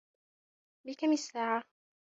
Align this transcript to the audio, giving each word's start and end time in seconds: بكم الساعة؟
بكم 0.85 1.11
الساعة؟ 1.13 1.63